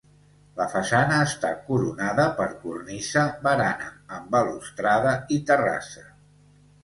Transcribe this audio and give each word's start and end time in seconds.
La 0.59 0.65
façana 0.69 1.17
està 1.25 1.49
coronada 1.67 2.23
per 2.39 2.47
cornisa, 2.63 3.25
barana 3.49 3.89
amb 4.17 4.33
balustrada 4.37 5.13
i 5.39 5.41
terrassa. 5.51 6.07